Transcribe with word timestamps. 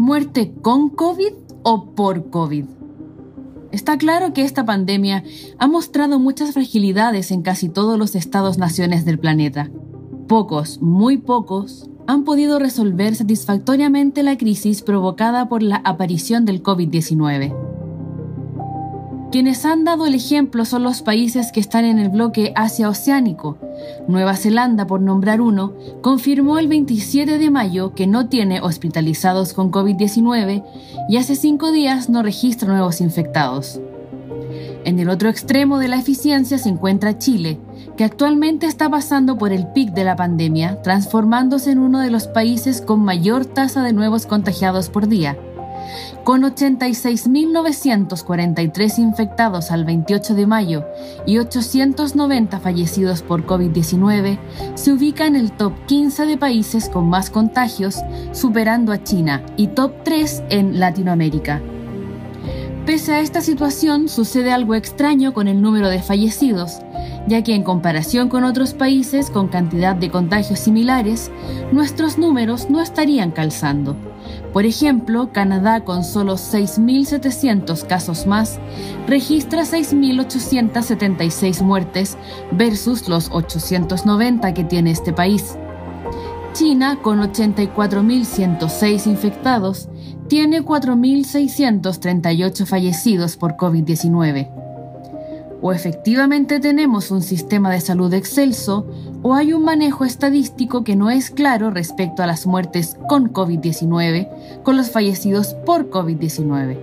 ¿Muerte 0.00 0.54
con 0.62 0.88
COVID 0.88 1.34
o 1.62 1.90
por 1.90 2.30
COVID? 2.30 2.64
Está 3.70 3.98
claro 3.98 4.32
que 4.32 4.44
esta 4.44 4.64
pandemia 4.64 5.24
ha 5.58 5.66
mostrado 5.68 6.18
muchas 6.18 6.54
fragilidades 6.54 7.30
en 7.30 7.42
casi 7.42 7.68
todos 7.68 7.98
los 7.98 8.14
estados-naciones 8.14 9.04
del 9.04 9.18
planeta. 9.18 9.70
Pocos, 10.26 10.80
muy 10.80 11.18
pocos, 11.18 11.90
han 12.06 12.24
podido 12.24 12.58
resolver 12.58 13.14
satisfactoriamente 13.14 14.22
la 14.22 14.38
crisis 14.38 14.80
provocada 14.80 15.50
por 15.50 15.62
la 15.62 15.82
aparición 15.84 16.46
del 16.46 16.62
COVID-19. 16.62 17.54
Quienes 19.30 19.66
han 19.66 19.84
dado 19.84 20.06
el 20.06 20.14
ejemplo 20.14 20.64
son 20.64 20.82
los 20.82 21.02
países 21.02 21.52
que 21.52 21.60
están 21.60 21.84
en 21.84 21.98
el 21.98 22.08
bloque 22.08 22.54
Asia-Oceánico. 22.56 23.58
Nueva 24.08 24.36
Zelanda, 24.36 24.86
por 24.86 25.00
nombrar 25.00 25.40
uno, 25.40 25.74
confirmó 26.02 26.58
el 26.58 26.68
27 26.68 27.38
de 27.38 27.50
mayo 27.50 27.94
que 27.94 28.06
no 28.06 28.28
tiene 28.28 28.60
hospitalizados 28.60 29.52
con 29.52 29.70
COVID-19 29.70 30.64
y 31.08 31.16
hace 31.16 31.36
cinco 31.36 31.72
días 31.72 32.08
no 32.08 32.22
registra 32.22 32.68
nuevos 32.68 33.00
infectados. 33.00 33.80
En 34.84 34.98
el 34.98 35.10
otro 35.10 35.28
extremo 35.28 35.78
de 35.78 35.88
la 35.88 35.98
eficiencia 35.98 36.58
se 36.58 36.70
encuentra 36.70 37.18
Chile, 37.18 37.60
que 37.96 38.04
actualmente 38.04 38.66
está 38.66 38.88
pasando 38.88 39.36
por 39.36 39.52
el 39.52 39.66
pic 39.68 39.92
de 39.92 40.04
la 40.04 40.16
pandemia, 40.16 40.80
transformándose 40.82 41.70
en 41.70 41.78
uno 41.78 42.00
de 42.00 42.10
los 42.10 42.26
países 42.26 42.80
con 42.80 43.00
mayor 43.00 43.44
tasa 43.44 43.82
de 43.82 43.92
nuevos 43.92 44.26
contagiados 44.26 44.88
por 44.88 45.06
día 45.06 45.36
con 46.24 46.42
86.943 46.42 48.98
infectados 48.98 49.70
al 49.70 49.84
28 49.84 50.34
de 50.34 50.46
mayo 50.46 50.84
y 51.26 51.38
890 51.38 52.58
fallecidos 52.60 53.22
por 53.22 53.46
COVID-19, 53.46 54.38
se 54.74 54.92
ubica 54.92 55.26
en 55.26 55.36
el 55.36 55.52
top 55.52 55.72
15 55.86 56.26
de 56.26 56.36
países 56.36 56.88
con 56.88 57.08
más 57.08 57.30
contagios, 57.30 57.96
superando 58.32 58.90
a 58.92 59.02
China, 59.02 59.42
y 59.56 59.68
top 59.68 59.92
3 60.04 60.42
en 60.50 60.80
Latinoamérica. 60.80 61.60
Pese 62.86 63.12
a 63.12 63.20
esta 63.20 63.40
situación, 63.40 64.08
sucede 64.08 64.52
algo 64.52 64.74
extraño 64.74 65.32
con 65.32 65.48
el 65.48 65.62
número 65.62 65.90
de 65.90 66.02
fallecidos, 66.02 66.80
ya 67.28 67.44
que 67.44 67.54
en 67.54 67.62
comparación 67.62 68.28
con 68.28 68.42
otros 68.42 68.74
países 68.74 69.30
con 69.30 69.48
cantidad 69.48 69.94
de 69.94 70.10
contagios 70.10 70.58
similares, 70.58 71.30
nuestros 71.72 72.18
números 72.18 72.68
no 72.70 72.80
estarían 72.80 73.30
calzando. 73.30 73.96
Por 74.52 74.66
ejemplo, 74.66 75.30
Canadá, 75.32 75.84
con 75.84 76.02
solo 76.04 76.34
6.700 76.34 77.86
casos 77.86 78.26
más, 78.26 78.58
registra 79.06 79.62
6.876 79.62 81.62
muertes 81.62 82.18
versus 82.52 83.08
los 83.08 83.30
890 83.30 84.52
que 84.54 84.64
tiene 84.64 84.90
este 84.90 85.12
país. 85.12 85.56
China, 86.52 86.98
con 87.00 87.20
84.106 87.20 89.06
infectados, 89.06 89.88
tiene 90.28 90.62
4.638 90.62 92.66
fallecidos 92.66 93.36
por 93.36 93.56
COVID-19 93.56 94.59
o 95.62 95.72
efectivamente 95.72 96.60
tenemos 96.60 97.10
un 97.10 97.22
sistema 97.22 97.70
de 97.70 97.80
salud 97.80 98.12
excelso 98.14 98.86
o 99.22 99.34
hay 99.34 99.52
un 99.52 99.64
manejo 99.64 100.04
estadístico 100.04 100.84
que 100.84 100.96
no 100.96 101.10
es 101.10 101.30
claro 101.30 101.70
respecto 101.70 102.22
a 102.22 102.26
las 102.26 102.46
muertes 102.46 102.96
con 103.08 103.32
COVID-19 103.32 104.62
con 104.62 104.76
los 104.76 104.90
fallecidos 104.90 105.54
por 105.66 105.90
COVID-19. 105.90 106.78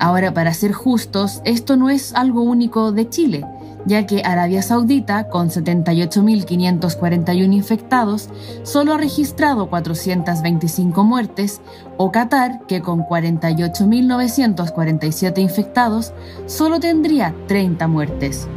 Ahora, 0.00 0.34
para 0.34 0.54
ser 0.54 0.72
justos, 0.72 1.40
esto 1.44 1.76
no 1.76 1.90
es 1.90 2.14
algo 2.14 2.42
único 2.42 2.92
de 2.92 3.08
Chile 3.08 3.44
ya 3.86 4.06
que 4.06 4.22
Arabia 4.24 4.62
Saudita, 4.62 5.28
con 5.28 5.50
78.541 5.50 7.52
infectados, 7.52 8.30
solo 8.62 8.94
ha 8.94 8.98
registrado 8.98 9.68
425 9.68 11.04
muertes, 11.04 11.60
o 11.96 12.10
Qatar, 12.10 12.66
que 12.66 12.80
con 12.80 13.00
48.947 13.00 15.38
infectados, 15.38 16.14
solo 16.46 16.80
tendría 16.80 17.34
30 17.46 17.86
muertes. 17.88 18.48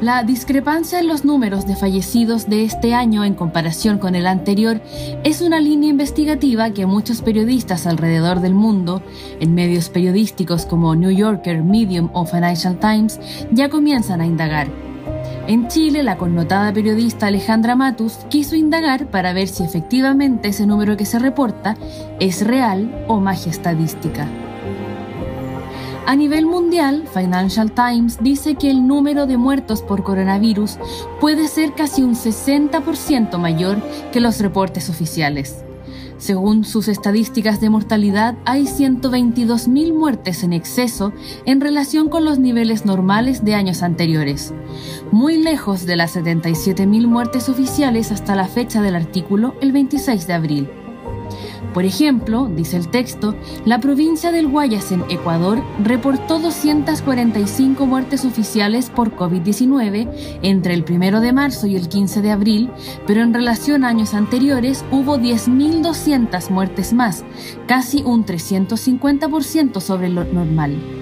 La 0.00 0.22
discrepancia 0.22 1.00
en 1.00 1.08
los 1.08 1.24
números 1.24 1.66
de 1.66 1.74
fallecidos 1.74 2.48
de 2.48 2.62
este 2.62 2.94
año 2.94 3.24
en 3.24 3.34
comparación 3.34 3.98
con 3.98 4.14
el 4.14 4.28
anterior 4.28 4.80
es 5.24 5.40
una 5.40 5.58
línea 5.58 5.90
investigativa 5.90 6.70
que 6.70 6.86
muchos 6.86 7.20
periodistas 7.20 7.84
alrededor 7.84 8.38
del 8.40 8.54
mundo, 8.54 9.02
en 9.40 9.54
medios 9.54 9.88
periodísticos 9.88 10.66
como 10.66 10.94
New 10.94 11.10
Yorker, 11.10 11.64
Medium 11.64 12.10
o 12.12 12.26
Financial 12.26 12.78
Times, 12.78 13.18
ya 13.50 13.68
comienzan 13.68 14.20
a 14.20 14.26
indagar. 14.26 14.68
En 15.48 15.66
Chile, 15.66 16.04
la 16.04 16.16
connotada 16.16 16.72
periodista 16.72 17.26
Alejandra 17.26 17.74
Matus 17.74 18.18
quiso 18.28 18.54
indagar 18.54 19.06
para 19.06 19.32
ver 19.32 19.48
si 19.48 19.64
efectivamente 19.64 20.50
ese 20.50 20.64
número 20.64 20.96
que 20.96 21.06
se 21.06 21.18
reporta 21.18 21.76
es 22.20 22.46
real 22.46 23.04
o 23.08 23.18
magia 23.18 23.50
estadística. 23.50 24.28
A 26.08 26.16
nivel 26.16 26.46
mundial, 26.46 27.04
Financial 27.12 27.70
Times 27.70 28.16
dice 28.22 28.54
que 28.54 28.70
el 28.70 28.86
número 28.86 29.26
de 29.26 29.36
muertos 29.36 29.82
por 29.82 30.02
coronavirus 30.02 30.78
puede 31.20 31.48
ser 31.48 31.74
casi 31.74 32.02
un 32.02 32.14
60% 32.14 33.36
mayor 33.36 33.82
que 34.10 34.22
los 34.22 34.40
reportes 34.40 34.88
oficiales. 34.88 35.62
Según 36.16 36.64
sus 36.64 36.88
estadísticas 36.88 37.60
de 37.60 37.68
mortalidad, 37.68 38.36
hay 38.46 38.62
122.000 38.62 39.92
muertes 39.92 40.42
en 40.44 40.54
exceso 40.54 41.12
en 41.44 41.60
relación 41.60 42.08
con 42.08 42.24
los 42.24 42.38
niveles 42.38 42.86
normales 42.86 43.44
de 43.44 43.54
años 43.54 43.82
anteriores, 43.82 44.54
muy 45.12 45.36
lejos 45.36 45.84
de 45.84 45.96
las 45.96 46.16
77.000 46.16 47.06
muertes 47.06 47.50
oficiales 47.50 48.12
hasta 48.12 48.34
la 48.34 48.48
fecha 48.48 48.80
del 48.80 48.96
artículo 48.96 49.56
el 49.60 49.72
26 49.72 50.26
de 50.26 50.32
abril. 50.32 50.70
Por 51.74 51.84
ejemplo, 51.84 52.48
dice 52.54 52.76
el 52.76 52.88
texto, 52.88 53.34
la 53.64 53.78
provincia 53.80 54.32
del 54.32 54.48
Guayas 54.48 54.92
en 54.92 55.04
Ecuador 55.08 55.62
reportó 55.82 56.38
245 56.38 57.86
muertes 57.86 58.24
oficiales 58.24 58.90
por 58.90 59.14
COVID-19 59.16 60.38
entre 60.42 60.74
el 60.74 60.84
1 60.88 61.20
de 61.20 61.32
marzo 61.32 61.66
y 61.66 61.76
el 61.76 61.88
15 61.88 62.22
de 62.22 62.30
abril, 62.30 62.70
pero 63.06 63.22
en 63.22 63.34
relación 63.34 63.84
a 63.84 63.88
años 63.88 64.14
anteriores 64.14 64.84
hubo 64.90 65.18
10.200 65.18 66.50
muertes 66.50 66.92
más, 66.92 67.24
casi 67.66 68.02
un 68.02 68.24
350% 68.24 69.80
sobre 69.80 70.08
lo 70.08 70.24
normal. 70.24 70.97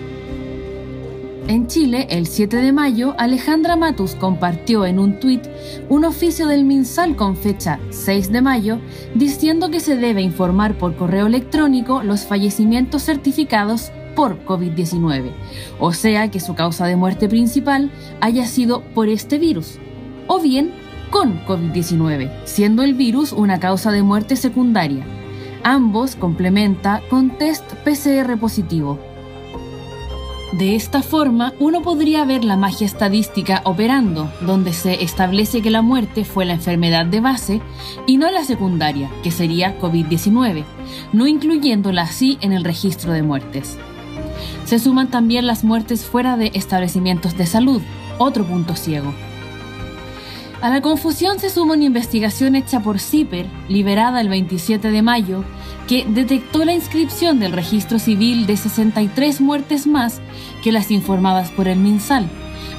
En 1.48 1.68
Chile, 1.68 2.08
el 2.10 2.26
7 2.26 2.56
de 2.56 2.72
mayo, 2.72 3.14
Alejandra 3.18 3.76
Matus 3.76 4.16
compartió 4.16 4.84
en 4.84 4.98
un 4.98 5.20
tuit 5.20 5.46
un 5.88 6.04
oficio 6.04 6.48
del 6.48 6.64
MinSal 6.64 7.14
con 7.14 7.36
fecha 7.36 7.78
6 7.90 8.32
de 8.32 8.42
mayo 8.42 8.80
diciendo 9.14 9.70
que 9.70 9.78
se 9.78 9.94
debe 9.94 10.22
informar 10.22 10.76
por 10.76 10.96
correo 10.96 11.28
electrónico 11.28 12.02
los 12.02 12.24
fallecimientos 12.24 13.04
certificados 13.04 13.92
por 14.16 14.44
COVID-19, 14.44 15.30
o 15.78 15.92
sea 15.92 16.32
que 16.32 16.40
su 16.40 16.56
causa 16.56 16.86
de 16.86 16.96
muerte 16.96 17.28
principal 17.28 17.92
haya 18.20 18.44
sido 18.46 18.82
por 18.92 19.08
este 19.08 19.38
virus, 19.38 19.78
o 20.26 20.40
bien 20.40 20.72
con 21.10 21.44
COVID-19, 21.46 22.28
siendo 22.44 22.82
el 22.82 22.94
virus 22.94 23.30
una 23.30 23.60
causa 23.60 23.92
de 23.92 24.02
muerte 24.02 24.34
secundaria. 24.34 25.06
Ambos 25.62 26.16
complementa 26.16 27.02
con 27.08 27.38
test 27.38 27.64
PCR 27.84 28.36
positivo. 28.36 28.98
De 30.52 30.76
esta 30.76 31.02
forma, 31.02 31.52
uno 31.58 31.82
podría 31.82 32.24
ver 32.24 32.44
la 32.44 32.56
magia 32.56 32.86
estadística 32.86 33.62
operando, 33.64 34.30
donde 34.40 34.72
se 34.72 35.02
establece 35.02 35.60
que 35.60 35.70
la 35.70 35.82
muerte 35.82 36.24
fue 36.24 36.44
la 36.44 36.54
enfermedad 36.54 37.04
de 37.04 37.20
base 37.20 37.60
y 38.06 38.16
no 38.16 38.30
la 38.30 38.44
secundaria, 38.44 39.10
que 39.24 39.32
sería 39.32 39.78
COVID-19, 39.80 40.64
no 41.12 41.26
incluyéndola 41.26 42.02
así 42.02 42.38
en 42.40 42.52
el 42.52 42.64
registro 42.64 43.12
de 43.12 43.24
muertes. 43.24 43.76
Se 44.64 44.78
suman 44.78 45.10
también 45.10 45.48
las 45.48 45.64
muertes 45.64 46.04
fuera 46.04 46.36
de 46.36 46.52
establecimientos 46.54 47.36
de 47.36 47.46
salud, 47.46 47.82
otro 48.18 48.44
punto 48.44 48.76
ciego. 48.76 49.12
A 50.62 50.70
la 50.70 50.80
confusión 50.80 51.38
se 51.38 51.50
suma 51.50 51.74
una 51.74 51.84
investigación 51.84 52.54
hecha 52.54 52.80
por 52.80 52.98
CIPER, 52.98 53.46
liberada 53.68 54.20
el 54.20 54.28
27 54.28 54.90
de 54.90 55.02
mayo, 55.02 55.44
que 55.86 56.04
detectó 56.08 56.64
la 56.64 56.74
inscripción 56.74 57.38
del 57.38 57.52
registro 57.52 57.98
civil 57.98 58.46
de 58.46 58.56
63 58.56 59.40
muertes 59.40 59.86
más 59.86 60.20
que 60.62 60.72
las 60.72 60.90
informadas 60.90 61.50
por 61.50 61.68
el 61.68 61.78
MinSal, 61.78 62.28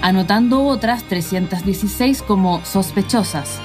anotando 0.01 0.63
otras 0.63 1.03
316 1.03 2.21
como 2.21 2.63
sospechosas. 2.65 3.59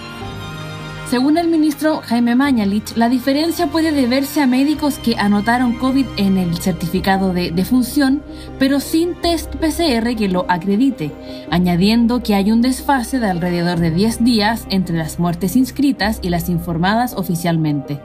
Según 1.12 1.36
el 1.36 1.48
ministro 1.48 2.00
Jaime 2.06 2.34
Mañalich, 2.36 2.96
la 2.96 3.10
diferencia 3.10 3.66
puede 3.66 3.92
deberse 3.92 4.40
a 4.40 4.46
médicos 4.46 4.98
que 4.98 5.16
anotaron 5.16 5.76
COVID 5.76 6.06
en 6.16 6.38
el 6.38 6.56
certificado 6.56 7.34
de 7.34 7.50
defunción, 7.50 8.22
pero 8.58 8.80
sin 8.80 9.14
test 9.16 9.54
PCR 9.56 10.16
que 10.16 10.28
lo 10.30 10.46
acredite, 10.48 11.12
añadiendo 11.50 12.22
que 12.22 12.34
hay 12.34 12.50
un 12.50 12.62
desfase 12.62 13.18
de 13.18 13.28
alrededor 13.28 13.78
de 13.78 13.90
10 13.90 14.24
días 14.24 14.66
entre 14.70 14.96
las 14.96 15.18
muertes 15.18 15.54
inscritas 15.54 16.18
y 16.22 16.30
las 16.30 16.48
informadas 16.48 17.12
oficialmente. 17.12 18.00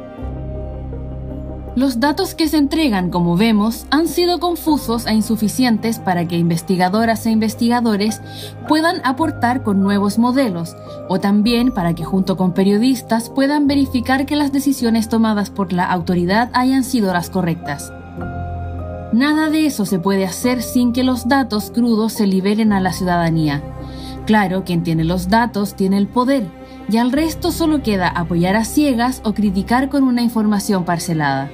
Los 1.77 1.99
datos 1.99 2.33
que 2.33 2.47
se 2.47 2.57
entregan, 2.57 3.11
como 3.11 3.37
vemos, 3.37 3.85
han 3.91 4.07
sido 4.07 4.39
confusos 4.39 5.05
e 5.05 5.13
insuficientes 5.13 5.99
para 5.99 6.27
que 6.27 6.35
investigadoras 6.35 7.23
e 7.27 7.29
investigadores 7.29 8.19
puedan 8.67 8.99
aportar 9.03 9.61
con 9.61 9.83
nuevos 9.83 10.17
modelos, 10.17 10.75
o 11.07 11.19
también 11.19 11.71
para 11.71 11.93
que 11.93 12.03
junto 12.03 12.35
con 12.35 12.53
periodistas 12.53 13.29
puedan 13.29 13.67
verificar 13.67 14.25
que 14.25 14.35
las 14.35 14.51
decisiones 14.51 15.07
tomadas 15.07 15.51
por 15.51 15.71
la 15.71 15.85
autoridad 15.85 16.49
hayan 16.53 16.83
sido 16.83 17.13
las 17.13 17.29
correctas. 17.29 17.93
Nada 19.13 19.51
de 19.51 19.67
eso 19.67 19.85
se 19.85 19.99
puede 19.99 20.25
hacer 20.25 20.63
sin 20.63 20.93
que 20.93 21.03
los 21.03 21.27
datos 21.27 21.69
crudos 21.69 22.11
se 22.11 22.25
liberen 22.25 22.73
a 22.73 22.79
la 22.79 22.91
ciudadanía. 22.91 23.61
Claro, 24.25 24.63
quien 24.63 24.81
tiene 24.81 25.03
los 25.03 25.29
datos 25.29 25.75
tiene 25.75 25.99
el 25.99 26.07
poder, 26.07 26.56
y 26.89 26.97
al 26.97 27.11
resto 27.11 27.51
solo 27.51 27.81
queda 27.83 28.07
apoyar 28.07 28.55
a 28.55 28.65
ciegas 28.65 29.21
o 29.23 29.33
criticar 29.33 29.89
con 29.89 30.03
una 30.03 30.21
información 30.21 30.85
parcelada. 30.85 31.49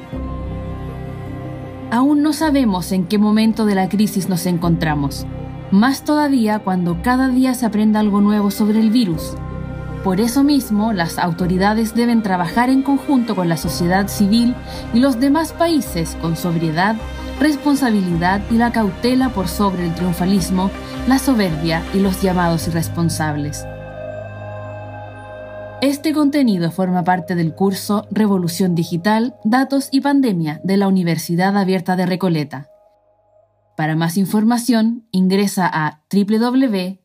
Aún 1.92 2.24
no 2.24 2.34
sabemos 2.34 2.92
en 2.92 3.06
qué 3.06 3.18
momento 3.18 3.66
de 3.66 3.76
la 3.76 3.90
crisis 3.90 4.30
nos 4.30 4.46
encontramos, 4.46 5.26
más 5.72 6.04
todavía 6.04 6.60
cuando 6.60 7.02
cada 7.02 7.30
día 7.30 7.54
se 7.54 7.66
aprenda 7.66 8.00
algo 8.00 8.22
nuevo 8.22 8.52
sobre 8.52 8.80
el 8.80 8.90
virus. 8.90 9.36
Por 10.04 10.20
eso 10.20 10.44
mismo, 10.44 10.92
las 10.92 11.18
autoridades 11.18 11.96
deben 11.96 12.24
trabajar 12.24 12.70
en 12.70 12.84
conjunto 12.84 13.36
con 13.36 13.48
la 13.48 13.58
sociedad 13.58 14.08
civil 14.08 14.54
y 14.94 15.00
los 15.00 15.20
demás 15.20 15.54
países 15.54 16.18
con 16.22 16.36
sobriedad, 16.36 16.98
responsabilidad 17.40 18.42
y 18.52 18.56
la 18.56 18.72
cautela 18.72 19.30
por 19.30 19.48
sobre 19.48 19.86
el 19.86 19.96
triunfalismo, 19.96 20.70
la 21.08 21.20
soberbia 21.20 21.82
y 21.94 22.00
los 22.00 22.22
llamados 22.22 22.68
irresponsables. 22.68 23.66
Este 25.84 26.14
contenido 26.14 26.72
forma 26.72 27.04
parte 27.04 27.36
del 27.36 27.56
curso 27.56 28.08
Revolución 28.10 28.74
Digital, 28.74 29.36
Datos 29.44 29.90
y 29.92 30.00
Pandemia 30.00 30.62
de 30.64 30.78
la 30.78 30.88
Universidad 30.88 31.58
Abierta 31.58 31.98
de 31.98 32.06
Recoleta. 32.06 32.70
Para 33.76 33.98
más 33.98 34.16
información, 34.16 35.06
ingresa 35.12 35.70
a 35.70 36.02
www.uar.cl. 36.10 37.04